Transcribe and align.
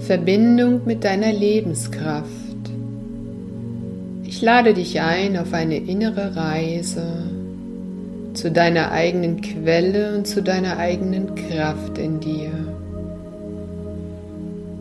Verbindung 0.00 0.80
mit 0.86 1.04
deiner 1.04 1.32
Lebenskraft. 1.32 2.26
Ich 4.24 4.42
lade 4.42 4.74
dich 4.74 5.00
ein 5.00 5.36
auf 5.36 5.52
eine 5.52 5.76
innere 5.76 6.34
Reise 6.34 7.04
zu 8.34 8.50
deiner 8.50 8.90
eigenen 8.90 9.40
Quelle 9.40 10.16
und 10.16 10.26
zu 10.26 10.42
deiner 10.42 10.78
eigenen 10.78 11.34
Kraft 11.34 11.98
in 11.98 12.20
dir, 12.20 12.50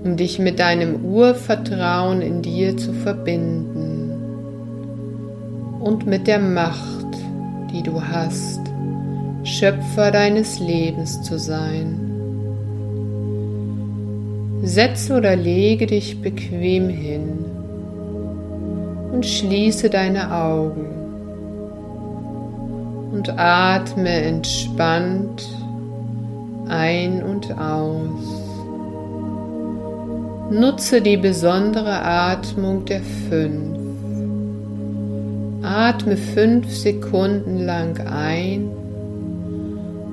um 0.03 0.17
dich 0.17 0.39
mit 0.39 0.59
deinem 0.59 1.03
Urvertrauen 1.03 2.21
in 2.21 2.41
dir 2.41 2.77
zu 2.77 2.93
verbinden 2.93 4.11
und 5.79 6.05
mit 6.05 6.27
der 6.27 6.39
Macht, 6.39 7.07
die 7.73 7.83
du 7.83 8.01
hast, 8.01 8.61
Schöpfer 9.43 10.11
deines 10.11 10.59
Lebens 10.59 11.21
zu 11.23 11.39
sein. 11.39 12.08
Setze 14.69 15.17
oder 15.17 15.35
lege 15.35 15.87
dich 15.87 16.21
bequem 16.21 16.89
hin 16.89 17.43
und 19.11 19.25
schließe 19.25 19.89
deine 19.89 20.31
Augen 20.31 20.85
und 23.11 23.29
atme 23.35 24.09
entspannt 24.09 25.49
ein 26.67 27.23
und 27.23 27.51
aus. 27.59 28.45
Nutze 30.51 31.01
die 31.01 31.17
besondere 31.17 32.03
Atmung 32.03 32.85
der 32.85 33.01
fünf. 33.01 33.79
Atme 35.63 36.15
fünf 36.15 36.71
Sekunden 36.71 37.65
lang 37.65 37.99
ein 38.07 38.69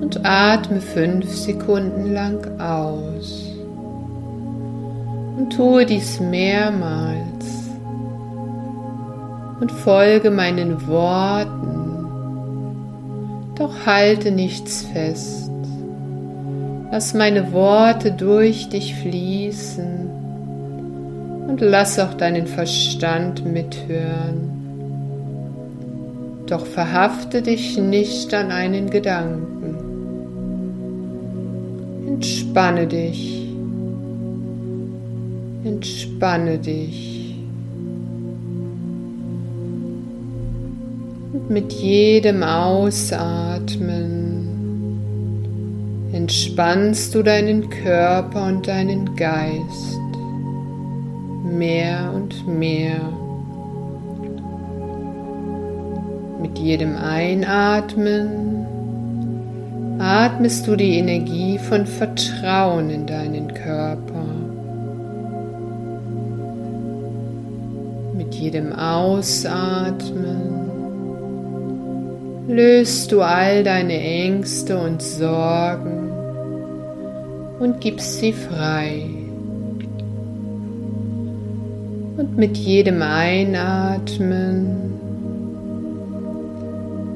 und 0.01 0.19
atme 0.25 0.81
fünf 0.81 1.31
Sekunden 1.31 2.11
lang 2.11 2.59
aus. 2.59 3.46
Und 5.37 5.53
tue 5.53 5.85
dies 5.85 6.19
mehrmals 6.19 7.45
und 9.59 9.71
folge 9.71 10.31
meinen 10.31 10.87
Worten, 10.87 11.87
doch 13.55 13.85
halte 13.85 14.31
nichts 14.31 14.83
fest. 14.83 15.51
Lass 16.91 17.13
meine 17.13 17.51
Worte 17.53 18.11
durch 18.11 18.69
dich 18.69 18.95
fließen 18.95 20.09
und 21.47 21.61
lass 21.61 21.99
auch 21.99 22.13
deinen 22.15 22.47
Verstand 22.47 23.45
mithören. 23.45 24.53
Doch 26.47 26.65
verhafte 26.65 27.41
dich 27.41 27.77
nicht 27.77 28.33
an 28.33 28.51
einen 28.51 28.89
Gedanken. 28.89 29.75
Entspanne 32.07 32.87
dich. 32.87 33.46
Entspanne 35.63 36.57
dich. 36.57 37.35
Und 41.33 41.49
mit 41.49 41.73
jedem 41.73 42.43
Ausatmen 42.43 44.17
entspannst 46.13 47.13
du 47.13 47.21
deinen 47.21 47.69
Körper 47.69 48.47
und 48.47 48.67
deinen 48.67 49.15
Geist 49.15 49.97
mehr 51.57 52.11
und 52.13 52.47
mehr. 52.47 52.99
Mit 56.41 56.57
jedem 56.59 56.95
Einatmen 56.95 58.65
atmest 59.99 60.67
du 60.67 60.75
die 60.75 60.97
Energie 60.97 61.57
von 61.57 61.85
Vertrauen 61.85 62.89
in 62.89 63.05
deinen 63.05 63.53
Körper. 63.53 64.16
Jedem 68.39 68.73
Ausatmen 68.73 70.57
löst 72.47 73.11
du 73.11 73.21
all 73.21 73.63
deine 73.63 73.99
Ängste 73.99 74.77
und 74.77 75.01
Sorgen 75.01 76.11
und 77.59 77.81
gibst 77.81 78.19
sie 78.19 78.33
frei. 78.33 79.03
Und 82.17 82.37
mit 82.37 82.57
jedem 82.57 83.01
Einatmen 83.01 84.87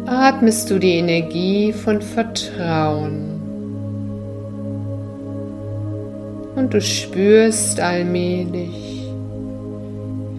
atmest 0.05 0.69
du 0.69 0.79
die 0.79 0.95
Energie 0.95 1.71
von 1.71 2.01
Vertrauen. 2.01 3.29
Und 6.55 6.73
du 6.73 6.81
spürst 6.81 7.79
allmählich, 7.79 8.90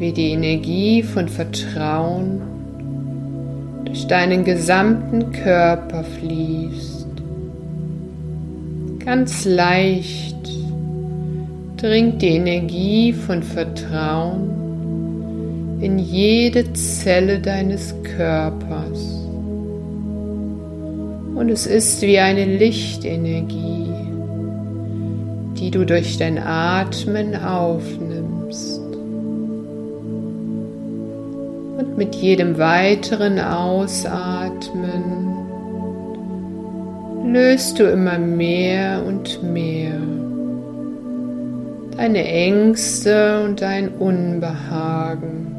wie 0.03 0.13
die 0.13 0.33
Energie 0.33 1.03
von 1.05 1.29
Vertrauen 1.29 2.43
durch 3.85 4.09
deinen 4.09 4.43
gesamten 4.43 5.31
Körper 5.31 6.03
fließt. 6.03 7.07
Ganz 8.99 9.45
leicht 9.45 10.49
dringt 11.77 12.21
die 12.21 12.31
Energie 12.31 13.13
von 13.13 13.45
Vertrauen 13.45 14.51
in 15.81 16.01
jede 16.01 16.73
Zelle 16.73 17.39
deines 17.39 17.95
Körpers 18.03 18.99
und 21.37 21.49
es 21.49 21.69
ist 21.69 22.03
wie 22.03 22.19
eine 22.19 22.45
Lichtenergie, 22.45 23.87
die 25.61 25.71
du 25.71 25.87
durch 25.87 26.19
dein 26.19 26.39
Atmen 26.39 27.37
aufnimmst. 27.37 28.82
Mit 32.03 32.17
jedem 32.17 32.59
weiteren 32.59 33.39
Ausatmen 33.39 35.05
löst 37.33 37.79
du 37.79 37.85
immer 37.85 38.19
mehr 38.19 39.05
und 39.07 39.41
mehr 39.45 40.01
deine 41.97 42.25
Ängste 42.27 43.45
und 43.45 43.63
dein 43.63 43.89
Unbehagen, 43.91 45.55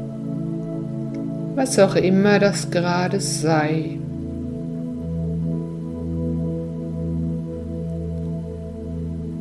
was 1.54 1.78
auch 1.78 1.94
immer 1.94 2.38
das 2.38 2.70
gerade 2.70 3.20
sei. 3.20 3.98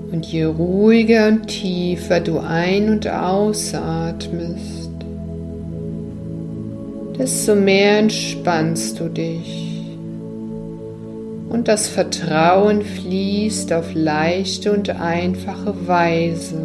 Und 0.10 0.26
je 0.26 0.46
ruhiger 0.46 1.28
und 1.28 1.48
tiefer 1.48 2.22
du 2.22 2.40
ein- 2.40 2.90
und 2.90 3.10
ausatmest, 3.10 4.93
desto 7.18 7.56
mehr 7.56 8.00
entspannst 8.00 9.00
du 9.00 9.10
dich. 9.10 9.64
Und 11.50 11.68
das 11.68 11.88
Vertrauen 11.88 12.82
fließt 12.82 13.74
auf 13.74 13.94
leichte 13.94 14.72
und 14.72 14.90
einfache 14.90 15.88
Weise 15.88 16.62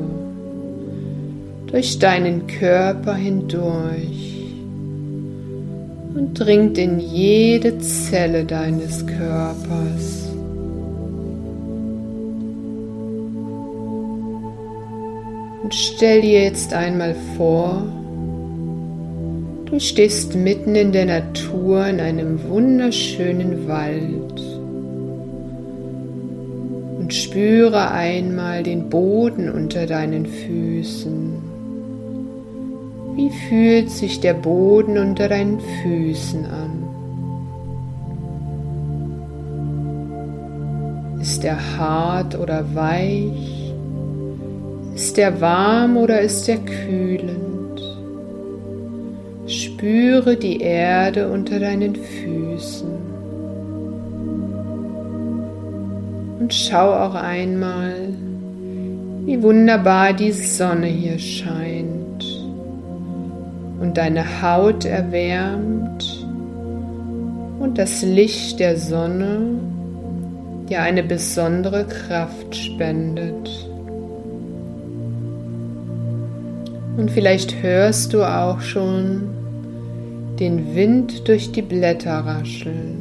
durch 1.67 1.99
deinen 1.99 2.47
Körper 2.47 3.15
hindurch 3.15 4.29
und 6.15 6.35
dringt 6.35 6.79
in 6.79 6.99
jede 6.99 7.79
Zelle 7.79 8.45
deines 8.45 9.07
Körpers. 9.07 10.31
Und 15.63 15.75
stell 15.75 16.23
dir 16.23 16.45
jetzt 16.45 16.73
einmal 16.73 17.15
vor, 17.37 17.83
du 19.71 19.79
stehst 19.79 20.35
mitten 20.35 20.75
in 20.75 20.93
der 20.93 21.05
Natur 21.05 21.87
in 21.87 22.01
einem 22.01 22.43
wunderschönen 22.49 23.69
Wald 23.69 24.41
und 26.99 27.13
spüre 27.13 27.91
einmal 27.91 28.63
den 28.63 28.89
Boden 28.89 29.51
unter 29.51 29.87
deinen 29.87 30.25
Füßen. 30.25 31.35
Wie 33.15 33.31
fühlt 33.49 33.91
sich 33.91 34.21
der 34.21 34.35
Boden 34.35 34.97
unter 34.97 35.29
deinen 35.29 35.61
Füßen 35.83 36.47
an? 36.47 36.85
Ist 41.21 41.45
er 41.45 41.59
hart 41.77 42.39
oder 42.39 42.65
weich? 42.75 43.75
Ist 44.95 45.19
er 45.19 45.41
warm 45.41 45.99
oder 45.99 46.21
ist 46.21 46.49
er 46.49 46.59
kühlend? 46.59 47.48
Spüre 49.49 50.37
die 50.37 50.61
Erde 50.61 51.31
unter 51.31 51.59
deinen 51.59 51.95
Füßen. 51.95 52.91
Und 56.39 56.53
schau 56.53 56.93
auch 56.93 57.15
einmal, 57.15 57.95
wie 59.25 59.43
wunderbar 59.43 60.13
die 60.13 60.33
Sonne 60.33 60.87
hier 60.87 61.19
scheint 61.19 62.25
und 63.81 63.97
deine 63.97 64.43
Haut 64.43 64.85
erwärmt 64.85 66.27
und 67.59 67.79
das 67.79 68.03
Licht 68.03 68.61
der 68.61 68.77
Sonne 68.77 69.59
dir 70.69 70.83
eine 70.83 71.03
besondere 71.03 71.87
Kraft 71.87 72.55
spendet. 72.55 73.68
Und 76.99 77.13
vielleicht 77.13 77.63
hörst 77.63 78.13
du 78.13 78.25
auch 78.25 78.61
schon 78.61 79.29
den 80.41 80.75
Wind 80.75 81.29
durch 81.29 81.53
die 81.53 81.63
Blätter 81.63 82.11
rascheln 82.11 82.99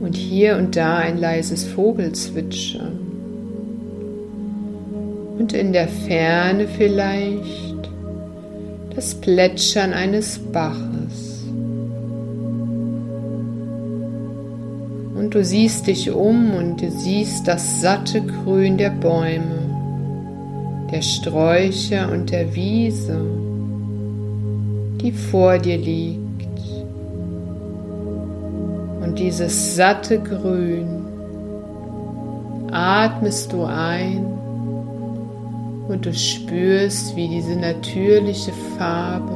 und 0.00 0.16
hier 0.16 0.56
und 0.56 0.74
da 0.74 0.96
ein 0.96 1.18
leises 1.18 1.64
Vogelzwitschern. 1.64 2.98
Und 5.38 5.52
in 5.52 5.74
der 5.74 5.88
Ferne 5.88 6.66
vielleicht 6.68 7.90
das 8.96 9.14
Plätschern 9.14 9.92
eines 9.92 10.38
Baches. 10.38 11.44
Und 15.14 15.34
du 15.34 15.44
siehst 15.44 15.86
dich 15.86 16.10
um 16.10 16.54
und 16.54 16.80
du 16.80 16.90
siehst 16.90 17.46
das 17.46 17.82
satte 17.82 18.22
Grün 18.22 18.78
der 18.78 18.88
Bäume, 18.88 19.57
der 20.90 21.02
Sträucher 21.02 22.10
und 22.10 22.30
der 22.30 22.54
Wiese, 22.54 23.20
die 25.00 25.12
vor 25.12 25.58
dir 25.58 25.76
liegt 25.78 26.28
dieses 29.18 29.74
satte 29.74 30.20
Grün 30.20 31.04
atmest 32.70 33.52
du 33.52 33.64
ein 33.64 34.24
und 35.88 36.06
du 36.06 36.14
spürst, 36.14 37.16
wie 37.16 37.28
diese 37.28 37.56
natürliche 37.56 38.52
Farbe 38.76 39.34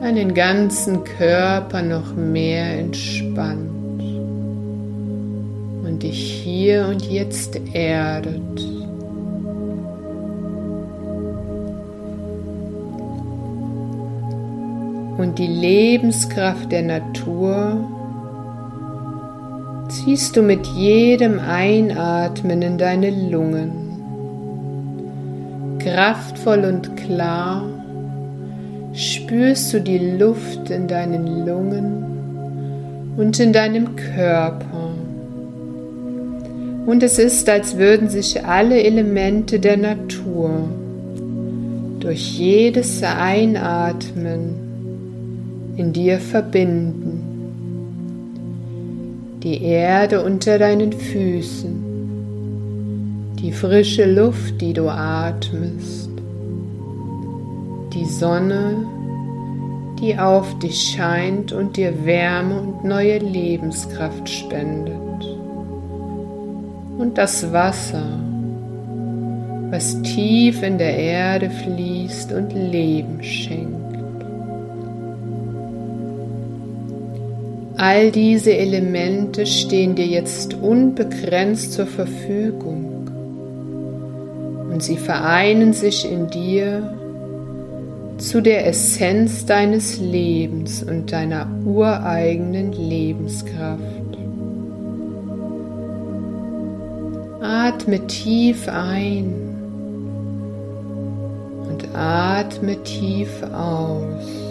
deinen 0.00 0.32
ganzen 0.32 1.02
Körper 1.04 1.82
noch 1.82 2.14
mehr 2.14 2.78
entspannt 2.78 4.02
und 5.84 6.02
dich 6.02 6.42
hier 6.44 6.86
und 6.88 7.02
jetzt 7.10 7.60
erdet. 7.74 8.79
Und 15.20 15.38
die 15.38 15.48
Lebenskraft 15.48 16.72
der 16.72 16.80
Natur 16.80 17.86
ziehst 19.90 20.34
du 20.34 20.40
mit 20.40 20.66
jedem 20.66 21.38
Einatmen 21.38 22.62
in 22.62 22.78
deine 22.78 23.10
Lungen. 23.10 23.70
Kraftvoll 25.78 26.64
und 26.64 26.96
klar 26.96 27.68
spürst 28.94 29.74
du 29.74 29.80
die 29.82 29.98
Luft 29.98 30.70
in 30.70 30.88
deinen 30.88 31.44
Lungen 31.46 33.12
und 33.18 33.38
in 33.38 33.52
deinem 33.52 33.96
Körper. 33.96 34.88
Und 36.86 37.02
es 37.02 37.18
ist, 37.18 37.46
als 37.50 37.76
würden 37.76 38.08
sich 38.08 38.42
alle 38.46 38.82
Elemente 38.82 39.60
der 39.60 39.76
Natur 39.76 40.66
durch 41.98 42.38
jedes 42.38 43.02
Einatmen 43.02 44.69
in 45.76 45.92
dir 45.92 46.18
verbinden 46.18 47.30
die 49.42 49.62
Erde 49.62 50.22
unter 50.22 50.58
deinen 50.58 50.92
Füßen, 50.92 51.82
die 53.38 53.52
frische 53.52 54.04
Luft, 54.04 54.60
die 54.60 54.74
du 54.74 54.88
atmest, 54.90 56.10
die 57.94 58.04
Sonne, 58.04 58.86
die 59.98 60.18
auf 60.18 60.58
dich 60.58 60.94
scheint 60.94 61.52
und 61.52 61.76
dir 61.76 62.04
Wärme 62.04 62.60
und 62.60 62.84
neue 62.84 63.18
Lebenskraft 63.18 64.28
spendet. 64.28 64.94
Und 66.98 67.16
das 67.16 67.50
Wasser, 67.50 68.04
was 69.70 70.02
tief 70.02 70.62
in 70.62 70.76
der 70.76 70.98
Erde 70.98 71.48
fließt 71.48 72.32
und 72.32 72.52
Leben 72.52 73.22
schenkt. 73.22 73.79
All 77.82 78.10
diese 78.10 78.54
Elemente 78.54 79.46
stehen 79.46 79.94
dir 79.94 80.06
jetzt 80.06 80.52
unbegrenzt 80.52 81.72
zur 81.72 81.86
Verfügung 81.86 83.08
und 84.70 84.82
sie 84.82 84.98
vereinen 84.98 85.72
sich 85.72 86.04
in 86.04 86.28
dir 86.28 86.94
zu 88.18 88.42
der 88.42 88.66
Essenz 88.66 89.46
deines 89.46 89.98
Lebens 89.98 90.82
und 90.82 91.10
deiner 91.10 91.48
ureigenen 91.64 92.72
Lebenskraft. 92.72 93.80
Atme 97.40 98.06
tief 98.08 98.68
ein 98.68 99.32
und 101.66 101.88
atme 101.94 102.76
tief 102.82 103.42
aus. 103.54 104.49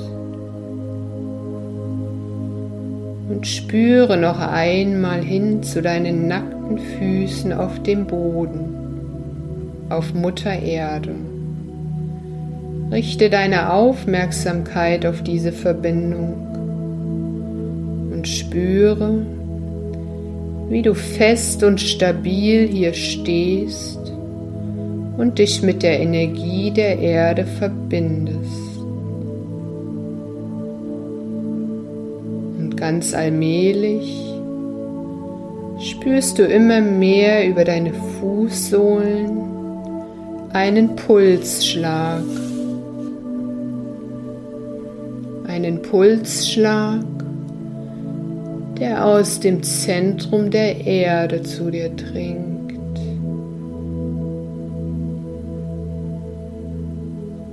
Und 3.29 3.45
spüre 3.45 4.17
noch 4.17 4.39
einmal 4.39 5.21
hin 5.21 5.61
zu 5.61 5.81
deinen 5.81 6.27
nackten 6.27 6.79
Füßen 6.79 7.53
auf 7.53 7.81
dem 7.83 8.07
Boden, 8.07 8.75
auf 9.89 10.13
Mutter 10.15 10.59
Erde. 10.59 11.13
Richte 12.91 13.29
deine 13.29 13.71
Aufmerksamkeit 13.71 15.05
auf 15.05 15.21
diese 15.21 15.51
Verbindung 15.51 16.47
und 18.11 18.27
spüre, 18.27 19.21
wie 20.69 20.81
du 20.81 20.95
fest 20.95 21.63
und 21.63 21.79
stabil 21.79 22.67
hier 22.67 22.93
stehst 22.93 23.99
und 25.17 25.37
dich 25.37 25.61
mit 25.61 25.83
der 25.83 25.99
Energie 25.99 26.71
der 26.71 26.97
Erde 26.97 27.45
verbindest. 27.45 28.68
Ganz 32.89 33.13
allmählich 33.13 34.19
spürst 35.79 36.39
du 36.39 36.43
immer 36.43 36.81
mehr 36.81 37.47
über 37.47 37.63
deine 37.63 37.93
Fußsohlen 37.93 39.29
einen 40.53 40.95
Pulsschlag. 40.95 42.23
Einen 45.47 45.83
Pulsschlag, 45.83 47.03
der 48.79 49.05
aus 49.05 49.39
dem 49.39 49.61
Zentrum 49.61 50.49
der 50.49 50.83
Erde 50.83 51.43
zu 51.43 51.69
dir 51.69 51.89
dringt. 51.89 52.73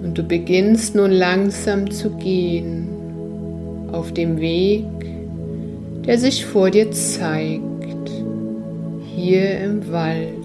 Und 0.03 0.15
du 0.17 0.23
beginnst 0.23 0.95
nun 0.95 1.11
langsam 1.11 1.91
zu 1.91 2.09
gehen 2.13 2.89
auf 3.93 4.13
dem 4.13 4.41
Weg, 4.41 4.87
der 6.07 6.19
sich 6.19 6.47
vor 6.47 6.71
dir 6.71 6.91
zeigt, 6.93 7.63
hier 9.15 9.61
im 9.61 9.91
Wald. 9.91 10.37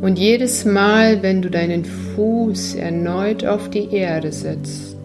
Und 0.00 0.18
jedes 0.18 0.64
Mal, 0.64 1.22
wenn 1.22 1.42
du 1.42 1.50
deinen 1.50 1.84
Fuß 1.84 2.76
erneut 2.76 3.44
auf 3.44 3.68
die 3.68 3.92
Erde 3.92 4.32
setzt, 4.32 4.96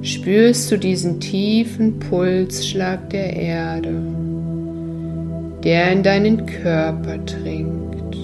spürst 0.00 0.70
du 0.70 0.78
diesen 0.78 1.20
tiefen 1.20 1.98
Pulsschlag 1.98 3.10
der 3.10 3.36
Erde, 3.36 4.00
der 5.62 5.92
in 5.92 6.02
deinen 6.02 6.46
Körper 6.46 7.18
dringt. 7.18 8.16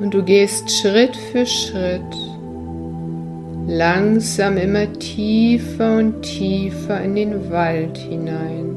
Und 0.00 0.12
du 0.12 0.24
gehst 0.24 0.68
Schritt 0.70 1.16
für 1.30 1.46
Schritt 1.46 2.33
langsam 3.74 4.56
immer 4.56 4.92
tiefer 4.92 5.98
und 5.98 6.22
tiefer 6.22 7.00
in 7.02 7.16
den 7.16 7.50
Wald 7.50 7.98
hinein, 7.98 8.76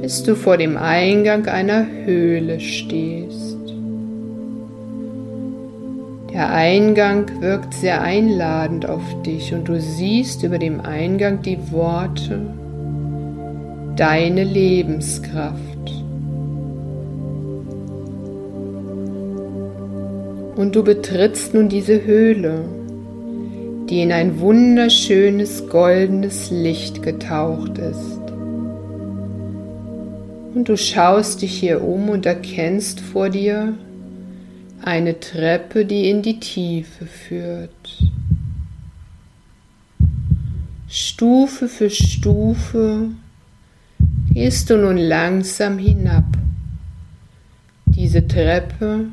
bis 0.00 0.24
du 0.24 0.34
vor 0.34 0.56
dem 0.56 0.76
Eingang 0.76 1.46
einer 1.46 1.86
Höhle 2.04 2.58
stehst. 2.58 3.58
Der 6.32 6.50
Eingang 6.50 7.30
wirkt 7.40 7.74
sehr 7.74 8.02
einladend 8.02 8.88
auf 8.88 9.22
dich 9.22 9.54
und 9.54 9.68
du 9.68 9.80
siehst 9.80 10.42
über 10.42 10.58
dem 10.58 10.80
Eingang 10.80 11.42
die 11.42 11.58
Worte 11.70 12.40
Deine 13.94 14.42
Lebenskraft. 14.42 16.01
Und 20.56 20.76
du 20.76 20.84
betrittst 20.84 21.54
nun 21.54 21.68
diese 21.68 22.04
Höhle, 22.04 22.64
die 23.88 24.02
in 24.02 24.12
ein 24.12 24.38
wunderschönes 24.40 25.68
goldenes 25.68 26.50
Licht 26.50 27.02
getaucht 27.02 27.78
ist. 27.78 28.20
Und 30.54 30.68
du 30.68 30.76
schaust 30.76 31.40
dich 31.40 31.58
hier 31.58 31.82
um 31.82 32.10
und 32.10 32.26
erkennst 32.26 33.00
vor 33.00 33.30
dir 33.30 33.74
eine 34.82 35.18
Treppe, 35.18 35.86
die 35.86 36.10
in 36.10 36.20
die 36.20 36.38
Tiefe 36.40 37.06
führt. 37.06 37.70
Stufe 40.88 41.68
für 41.68 41.88
Stufe 41.88 43.08
gehst 44.34 44.68
du 44.68 44.76
nun 44.76 44.98
langsam 44.98 45.78
hinab 45.78 46.24
Diese 47.86 48.26
Treppe, 48.26 49.06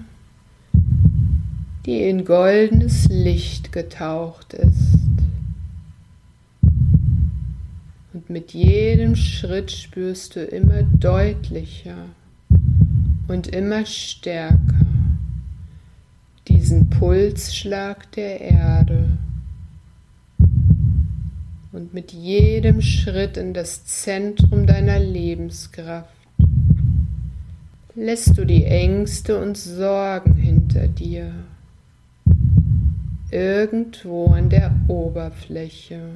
die 1.86 2.04
in 2.04 2.26
goldenes 2.26 3.08
Licht 3.10 3.72
getaucht 3.72 4.54
ist. 4.54 5.00
Und 8.14 8.30
mit 8.30 8.54
jedem 8.54 9.16
Schritt 9.16 9.72
spürst 9.72 10.36
du 10.36 10.44
immer 10.44 10.84
deutlicher 10.84 12.06
und 13.28 13.48
immer 13.48 13.86
stärker 13.86 14.86
diesen 16.48 16.90
Pulsschlag 16.90 18.12
der 18.14 18.42
Erde. 18.42 19.18
Und 21.72 21.94
mit 21.94 22.12
jedem 22.12 22.82
Schritt 22.82 23.38
in 23.38 23.54
das 23.54 23.86
Zentrum 23.86 24.66
deiner 24.66 25.00
Lebenskraft 25.00 26.10
lässt 27.96 28.38
du 28.38 28.46
die 28.46 28.66
Ängste 28.66 29.40
und 29.40 29.58
Sorgen 29.58 30.36
hinter 30.36 30.88
dir, 30.88 31.32
irgendwo 33.32 34.28
an 34.28 34.50
der 34.50 34.72
Oberfläche. 34.88 36.10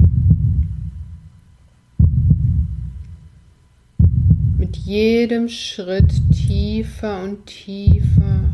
Mit 4.57 4.77
jedem 4.77 5.49
Schritt 5.49 6.13
tiefer 6.31 7.23
und 7.23 7.45
tiefer 7.45 8.53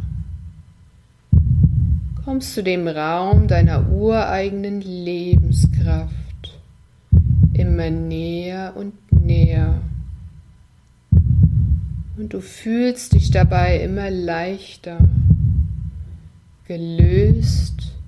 kommst 2.25 2.57
du 2.57 2.63
dem 2.63 2.87
Raum 2.87 3.47
deiner 3.47 3.89
ureigenen 3.91 4.81
Lebenskraft 4.81 6.13
immer 7.53 7.89
näher 7.89 8.73
und 8.75 8.93
näher. 9.11 9.81
Und 12.17 12.33
du 12.33 12.41
fühlst 12.41 13.13
dich 13.13 13.31
dabei 13.31 13.79
immer 13.79 14.09
leichter, 14.09 14.97
gelöst, 16.67 17.98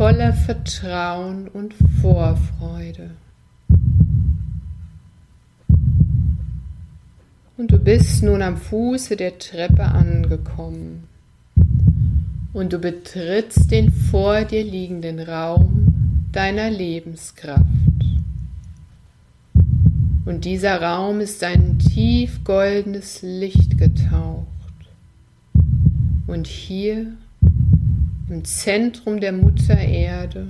voller 0.00 0.32
Vertrauen 0.32 1.46
und 1.48 1.74
Vorfreude. 2.00 3.10
Und 7.58 7.70
du 7.70 7.78
bist 7.78 8.22
nun 8.22 8.40
am 8.40 8.56
Fuße 8.56 9.14
der 9.16 9.38
Treppe 9.38 9.82
angekommen. 9.82 11.04
Und 12.54 12.72
du 12.72 12.78
betrittst 12.78 13.70
den 13.70 13.92
vor 13.92 14.46
dir 14.46 14.64
liegenden 14.64 15.20
Raum 15.20 16.24
deiner 16.32 16.70
Lebenskraft. 16.70 17.66
Und 20.24 20.46
dieser 20.46 20.80
Raum 20.80 21.20
ist 21.20 21.44
ein 21.44 21.78
tief 21.78 22.42
goldenes 22.44 23.20
Licht 23.20 23.76
getaucht. 23.76 24.46
Und 26.26 26.46
hier 26.46 27.18
im 28.30 28.44
Zentrum 28.44 29.20
der 29.20 29.32
Mutter 29.32 29.76
Erde 29.76 30.48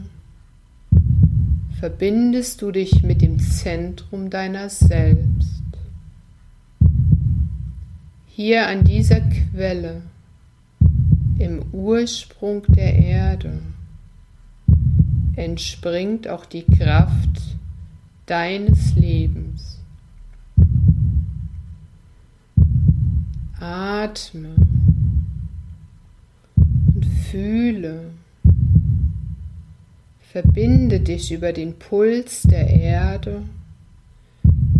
verbindest 1.78 2.60
du 2.60 2.72
dich 2.72 3.02
mit 3.02 3.22
dem 3.22 3.38
Zentrum 3.38 4.28
deiner 4.28 4.68
selbst. 4.68 5.62
Hier 8.26 8.66
an 8.66 8.84
dieser 8.84 9.20
Quelle, 9.22 10.02
im 11.38 11.62
Ursprung 11.72 12.64
der 12.68 12.96
Erde, 12.96 13.60
entspringt 15.36 16.28
auch 16.28 16.44
die 16.44 16.64
Kraft 16.64 17.56
deines 18.26 18.94
Lebens. 18.94 19.78
Atme 23.58 24.54
fühle. 27.30 28.10
Verbinde 30.20 31.00
dich 31.00 31.32
über 31.32 31.52
den 31.52 31.78
Puls 31.78 32.42
der 32.42 32.68
Erde 32.68 33.42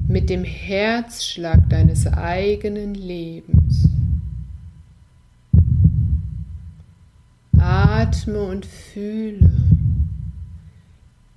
mit 0.09 0.31
dem 0.31 0.45
Herzschlag 0.45 1.69
deines 1.69 2.07
eigenen 2.07 2.95
Lebens. 2.95 3.89
Atme 7.57 8.43
und 8.43 8.67
fühle 8.67 9.51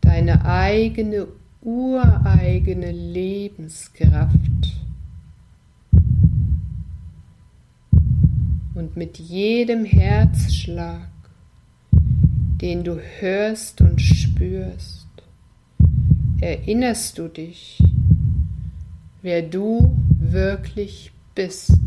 deine 0.01 0.45
eigene 0.45 1.27
ureigene 1.61 2.91
Lebenskraft. 2.91 4.83
Und 8.75 8.97
mit 8.97 9.19
jedem 9.19 9.85
Herzschlag, 9.85 11.09
den 12.61 12.83
du 12.83 12.99
hörst 13.19 13.81
und 13.81 14.01
spürst, 14.01 15.07
erinnerst 16.41 17.17
du 17.17 17.27
dich 17.27 17.81
wer 19.23 19.41
du 19.41 19.95
wirklich 20.19 21.11
bist. 21.33 21.79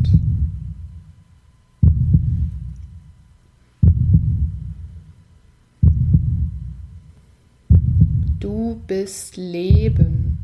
Du 8.39 8.81
bist 8.87 9.37
Leben. 9.37 10.39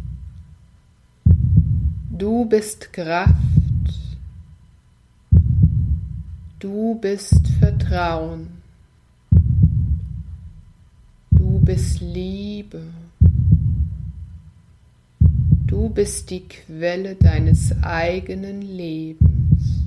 Du 2.12 2.46
bist 2.46 2.94
Kraft. 2.94 3.43
Du 6.64 6.96
bist 6.96 7.46
Vertrauen. 7.60 8.48
Du 11.30 11.60
bist 11.60 12.00
Liebe. 12.00 12.84
Du 15.68 15.90
bist 15.90 16.30
die 16.30 16.48
Quelle 16.48 17.16
deines 17.16 17.76
eigenen 17.84 18.62
Lebens. 18.62 19.82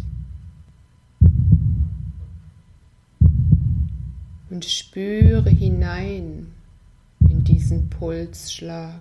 Und 4.50 4.62
spüre 4.66 5.48
hinein 5.48 6.48
in 7.30 7.42
diesen 7.42 7.88
Pulsschlag. 7.88 9.00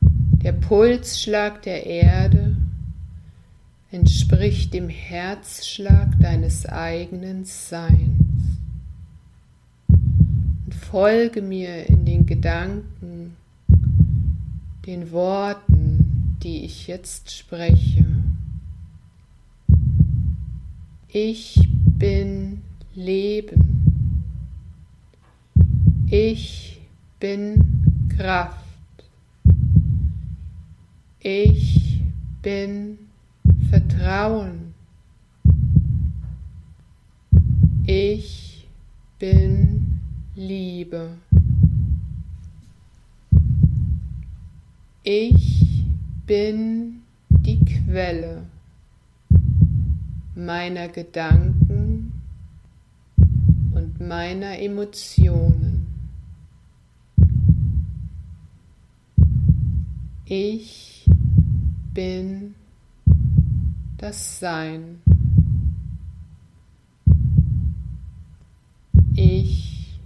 Der 0.00 0.52
Pulsschlag 0.52 1.60
der 1.60 1.84
Erde 1.84 2.56
entspricht 3.90 4.74
dem 4.74 4.88
Herzschlag 4.88 6.18
deines 6.20 6.66
eigenen 6.66 7.44
Seins. 7.44 8.20
Und 9.88 10.74
folge 10.74 11.40
mir 11.40 11.88
in 11.88 12.04
den 12.04 12.26
Gedanken 12.26 13.36
den 14.86 15.10
Worten, 15.10 16.36
die 16.42 16.64
ich 16.64 16.86
jetzt 16.86 17.30
spreche. 17.30 18.06
Ich 21.08 21.58
bin 21.98 22.62
Leben. 22.94 24.24
Ich 26.10 26.80
bin 27.18 28.08
Kraft. 28.16 28.64
Ich 31.20 32.02
bin 32.42 33.07
Vertrauen. 33.70 34.72
Ich 37.86 38.66
bin 39.18 40.00
Liebe. 40.34 41.10
Ich 45.02 45.84
bin 46.26 47.02
die 47.28 47.62
Quelle 47.64 48.44
meiner 50.34 50.88
Gedanken 50.88 52.12
und 53.74 54.00
meiner 54.00 54.58
Emotionen. 54.58 55.86
Ich 60.24 61.06
bin 61.92 62.54
das 63.98 64.38
Sein. 64.38 65.02
Ich 69.14 70.00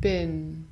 bin. 0.00 0.65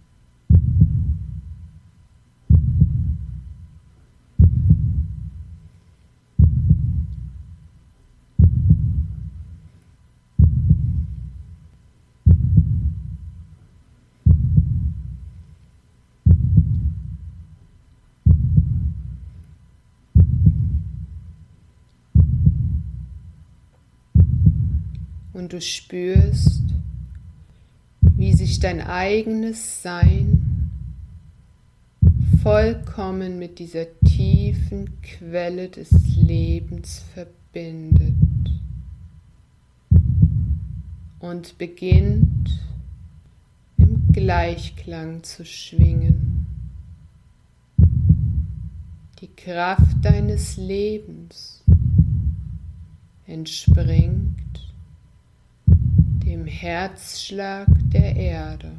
Und 25.44 25.52
du 25.52 25.60
spürst, 25.60 26.62
wie 28.00 28.32
sich 28.32 28.60
dein 28.60 28.80
eigenes 28.80 29.82
Sein 29.82 30.70
vollkommen 32.42 33.38
mit 33.38 33.58
dieser 33.58 33.84
tiefen 34.06 35.02
Quelle 35.02 35.68
des 35.68 35.90
Lebens 36.16 37.04
verbindet 37.12 38.14
und 41.18 41.58
beginnt 41.58 42.58
im 43.76 44.10
Gleichklang 44.12 45.24
zu 45.24 45.44
schwingen. 45.44 46.46
Die 49.20 49.28
Kraft 49.36 50.02
deines 50.02 50.56
Lebens 50.56 51.62
entspringt 53.26 54.43
dem 56.24 56.46
Herzschlag 56.46 57.68
der 57.92 58.16
Erde. 58.16 58.72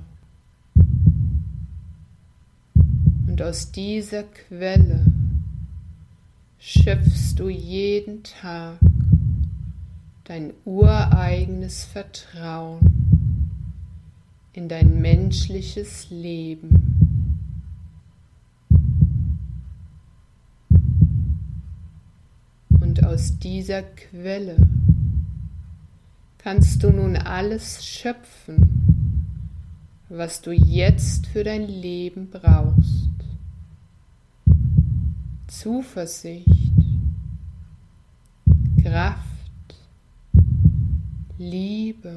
Und 3.28 3.42
aus 3.42 3.72
dieser 3.72 4.24
Quelle 4.24 5.06
schöpfst 6.58 7.36
du 7.38 7.50
jeden 7.50 8.24
Tag 8.24 8.80
dein 10.24 10.54
ureigenes 10.66 11.86
Vertrauen 11.86 13.50
in 14.54 14.68
dein 14.68 15.02
menschliches 15.02 16.10
Leben. 16.10 16.82
Und 22.80 23.06
aus 23.06 23.38
dieser 23.40 23.84
Quelle 23.84 24.58
kannst 26.46 26.84
du 26.84 26.92
nun 26.92 27.18
alles 27.18 27.84
schöpfen, 27.84 29.26
was 30.10 30.44
du 30.44 30.52
jetzt 30.52 31.26
für 31.26 31.44
dein 31.44 31.68
Leben 31.68 32.30
brauchst. 32.30 33.10
Zuversicht, 35.48 36.72
Kraft, 38.84 39.26
Liebe, 41.40 42.14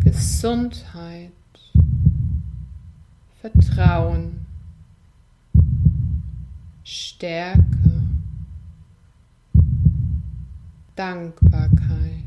Gesundheit, 0.00 1.30
Vertrauen, 3.40 4.44
Stärke, 6.82 7.95
Dankbarkeit, 10.96 12.22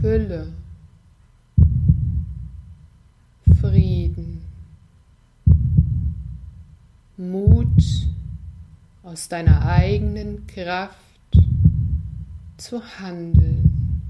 Fülle, 0.00 0.54
Frieden, 3.60 4.42
Mut 7.18 7.68
aus 9.02 9.28
deiner 9.28 9.66
eigenen 9.66 10.46
Kraft 10.46 10.96
zu 12.56 12.82
handeln. 12.98 14.00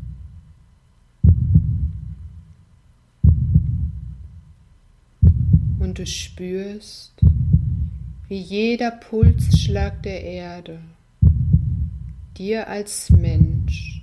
Und 5.81 5.99
du 5.99 6.07
spürst, 6.07 7.13
wie 8.29 8.39
jeder 8.39 8.93
Pulsschlag 8.93 10.01
der 10.05 10.23
Erde 10.23 10.79
dir 12.37 12.69
als 12.69 13.11
Mensch 13.11 14.03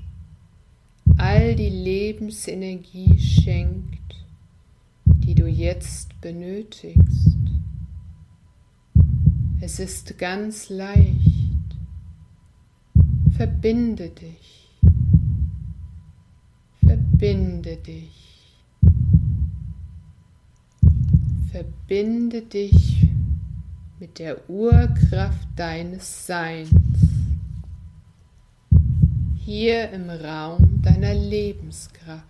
all 1.17 1.55
die 1.55 1.69
Lebensenergie 1.69 3.19
schenkt, 3.19 4.25
die 5.05 5.35
du 5.35 5.47
jetzt 5.47 6.19
benötigst. 6.21 7.37
Es 9.61 9.79
ist 9.79 10.17
ganz 10.17 10.69
leicht. 10.69 11.19
Verbinde 13.31 14.09
dich. 14.09 14.69
Verbinde 16.85 17.77
dich. 17.77 18.55
Verbinde 21.51 22.41
dich 22.43 23.09
mit 23.99 24.19
der 24.19 24.49
Urkraft 24.49 25.47
deines 25.57 26.25
Seins, 26.25 26.69
hier 29.45 29.89
im 29.91 30.09
Raum 30.09 30.81
deiner 30.81 31.13
Lebenskraft. 31.13 32.23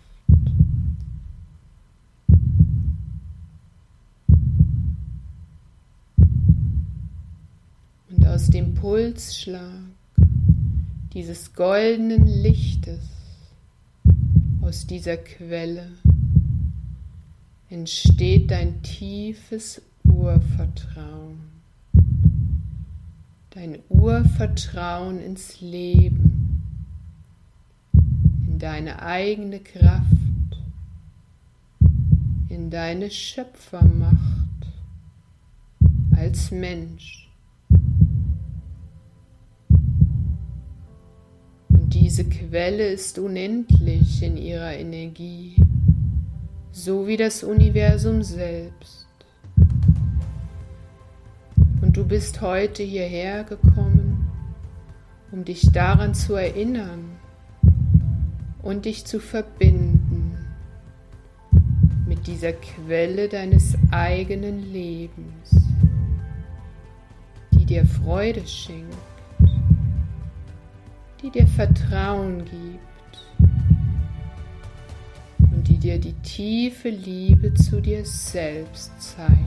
Und 8.10 8.26
aus 8.26 8.50
dem 8.50 8.74
Pulsschlag 8.74 9.82
dieses 11.13 11.54
goldenen 11.54 12.28
Lichtes, 12.28 13.02
aus 14.62 14.88
dieser 14.88 15.17
Quelle, 15.17 15.91
entsteht 17.69 18.52
dein 18.52 18.82
tiefes 18.82 19.82
Urvertrauen 20.04 21.50
dein 23.60 23.80
Urvertrauen 23.89 25.19
ins 25.19 25.60
Leben, 25.60 26.29
in 28.60 28.63
deine 28.63 29.02
eigene 29.02 29.62
Kraft, 29.62 30.04
in 32.50 32.69
deine 32.69 33.10
Schöpfermacht 33.10 34.17
als 36.13 36.52
Mensch. 36.52 37.32
Und 41.69 41.93
diese 41.93 42.26
Quelle 42.26 42.89
ist 42.89 43.17
unendlich 43.17 44.22
in 44.24 44.36
ihrer 44.36 44.74
Energie, 44.74 45.56
so 46.74 47.08
wie 47.08 47.15
das 47.15 47.45
Universum 47.45 48.24
selbst. 48.24 49.08
Und 51.82 51.95
du 51.95 52.06
bist 52.06 52.41
heute 52.41 52.84
hierher 52.84 53.45
gekommen, 53.45 54.28
um 55.32 55.45
dich 55.45 55.72
daran 55.72 56.13
zu 56.13 56.34
erinnern 56.36 57.19
und 58.70 58.86
dich 58.86 59.04
zu 59.04 59.20
verbinden 59.20 60.38
mit 62.06 62.28
dieser 62.28 62.54
Quelle 62.54 63.28
deines 63.28 63.76
eigenen 63.90 64.72
Lebens, 64.72 65.56
die 67.52 67.66
dir 67.66 67.84
Freude 67.84 68.46
schenkt, 68.46 68.96
die 71.20 71.32
dir 71.32 71.48
Vertrauen 71.48 72.46
gibt 72.46 73.26
und 75.52 75.68
die 75.68 75.80
dir 75.80 75.98
die 75.98 76.14
tiefe 76.22 76.90
Liebe 76.90 77.52
zu 77.56 77.82
dir 77.82 78.06
selbst 78.06 78.92
zeigt. 79.02 79.40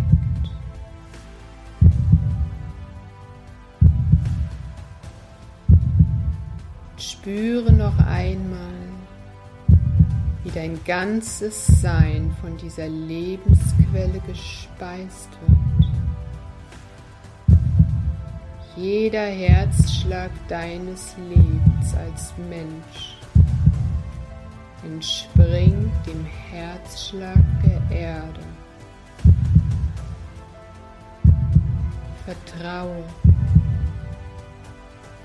Spüre 6.96 7.72
noch 7.72 7.98
einmal, 7.98 8.81
wie 10.52 10.58
dein 10.58 10.84
ganzes 10.84 11.66
Sein 11.80 12.34
von 12.40 12.56
dieser 12.56 12.88
Lebensquelle 12.88 14.20
gespeist 14.26 15.28
wird. 15.46 15.58
Jeder 18.76 19.26
Herzschlag 19.26 20.30
deines 20.48 21.14
Lebens 21.28 21.94
als 21.94 22.32
Mensch 22.48 23.18
entspringt 24.82 25.92
dem 26.06 26.24
Herzschlag 26.50 27.38
der 27.64 27.96
Erde. 27.96 28.40
Vertraue, 32.24 33.04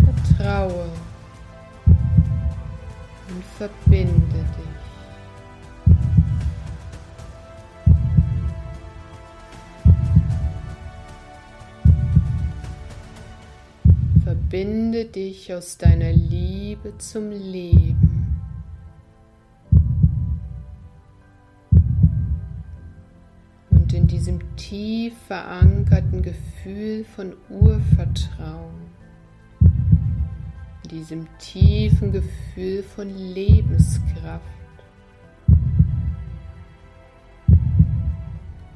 vertraue 0.04 0.90
und 3.30 3.44
verbinde 3.58 4.16
Verbinde 14.50 15.04
dich 15.04 15.54
aus 15.54 15.78
deiner 15.78 16.14
Liebe 16.14 16.98
zum 17.00 17.32
Leben. 17.32 18.40
Und 23.72 23.92
in 23.92 24.08
diesem 24.08 24.40
tief 24.56 25.14
verankerten 25.28 26.22
Gefühl 26.22 27.04
von 27.04 27.34
Urvertrauen 27.50 28.88
diesem 30.90 31.28
tiefen 31.40 32.14
Gefühl 32.14 32.84
von 32.84 33.10
Lebenskraft. 33.10 34.46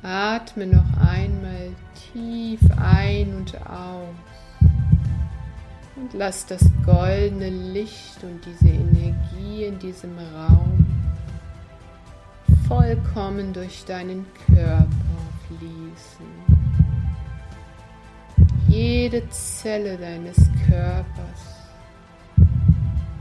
Atme 0.01 0.67
noch 0.67 0.97
einmal 0.97 1.69
tief 2.11 2.59
ein 2.77 3.33
und 3.35 3.55
aus 3.65 4.30
und 6.01 6.13
lass 6.13 6.45
das 6.47 6.63
goldene 6.83 7.49
Licht 7.49 8.23
und 8.23 8.41
diese 8.43 8.73
Energie 8.73 9.65
in 9.65 9.77
diesem 9.77 10.17
Raum 10.17 10.85
vollkommen 12.67 13.53
durch 13.53 13.85
deinen 13.85 14.25
Körper 14.47 14.87
fließen. 15.47 16.25
Jede 18.67 19.29
Zelle 19.29 19.97
deines 19.97 20.37
Körpers 20.67 21.41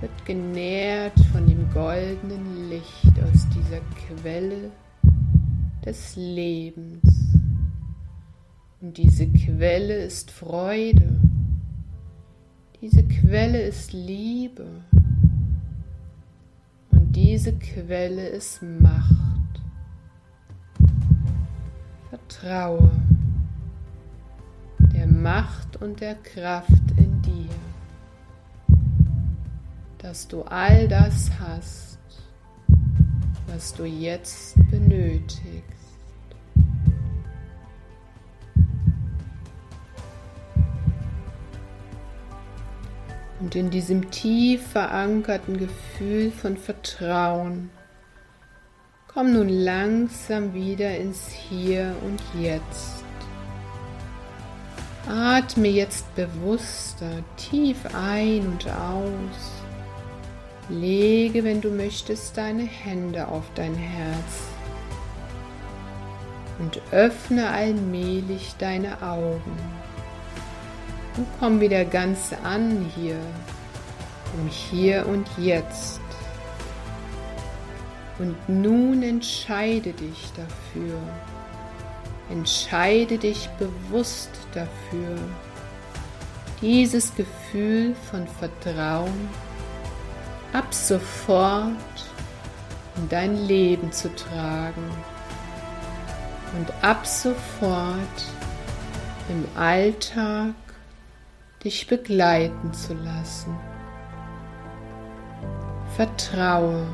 wird 0.00 0.24
genährt 0.24 1.18
von 1.32 1.46
dem 1.46 1.70
goldenen 1.72 2.70
Licht 2.70 3.12
aus 3.22 3.46
dieser 3.54 3.80
Quelle 4.06 4.70
des 5.84 6.16
Lebens. 6.16 7.02
Und 8.80 8.96
diese 8.96 9.26
Quelle 9.26 10.04
ist 10.04 10.30
Freude. 10.30 11.09
Diese 12.80 13.02
Quelle 13.02 13.60
ist 13.60 13.92
Liebe. 13.92 14.66
Und 16.90 17.14
diese 17.14 17.52
Quelle 17.52 18.28
ist 18.28 18.62
Macht. 18.62 19.16
Vertraue 22.08 22.90
der 25.00 25.06
Macht 25.06 25.80
und 25.80 26.00
der 26.00 26.14
Kraft 26.16 26.90
in 26.96 27.22
dir, 27.22 27.48
dass 29.98 30.28
du 30.28 30.42
all 30.42 30.88
das 30.88 31.30
hast, 31.38 31.98
was 33.46 33.72
du 33.72 33.84
jetzt 33.84 34.56
benötigst. 34.70 35.89
Und 43.40 43.56
in 43.56 43.70
diesem 43.70 44.10
tief 44.10 44.66
verankerten 44.68 45.58
Gefühl 45.58 46.30
von 46.30 46.56
Vertrauen 46.56 47.70
komm 49.12 49.32
nun 49.32 49.48
langsam 49.48 50.54
wieder 50.54 50.96
ins 50.96 51.28
Hier 51.28 51.96
und 52.04 52.22
Jetzt. 52.40 53.02
Atme 55.08 55.68
jetzt 55.68 56.14
bewusster 56.14 57.24
tief 57.36 57.78
ein 57.94 58.46
und 58.46 58.68
aus. 58.68 59.52
Lege, 60.68 61.42
wenn 61.42 61.60
du 61.60 61.70
möchtest, 61.70 62.36
deine 62.36 62.62
Hände 62.62 63.26
auf 63.26 63.44
dein 63.56 63.74
Herz 63.74 64.44
und 66.60 66.80
öffne 66.92 67.50
allmählich 67.50 68.54
deine 68.58 69.02
Augen. 69.02 69.79
Und 71.16 71.26
komm 71.38 71.60
wieder 71.60 71.84
ganz 71.84 72.32
an 72.44 72.90
hier, 72.94 73.18
im 74.38 74.48
Hier 74.48 75.06
und 75.06 75.26
Jetzt. 75.38 76.00
Und 78.18 78.36
nun 78.48 79.02
entscheide 79.02 79.92
dich 79.92 80.30
dafür, 80.36 80.98
Entscheide 82.30 83.18
dich 83.18 83.48
bewusst 83.58 84.30
dafür, 84.54 85.18
dieses 86.62 87.12
Gefühl 87.16 87.96
von 88.08 88.24
Vertrauen 88.28 89.28
ab 90.52 90.72
sofort 90.72 91.74
in 92.96 93.08
dein 93.08 93.36
Leben 93.48 93.90
zu 93.90 94.14
tragen. 94.14 94.84
Und 96.56 96.72
ab 96.84 97.04
sofort 97.04 97.98
im 99.28 99.44
Alltag 99.60 100.54
dich 101.64 101.86
begleiten 101.86 102.72
zu 102.72 102.94
lassen. 102.94 103.56
Vertraue, 105.96 106.86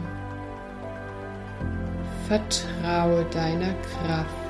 vertraue 2.27 3.25
deiner 3.27 3.75
Kraft 3.75 4.47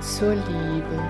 zur 0.00 0.34
Liebe. 0.34 1.02